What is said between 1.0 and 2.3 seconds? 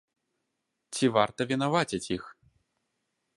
варта вінаваціць іх?